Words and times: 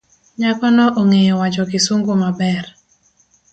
Nyakono 0.39 0.85
ongeyo 0.99 1.33
wacho 1.41 1.63
kisungu 1.71 2.11
maber. 2.21 2.65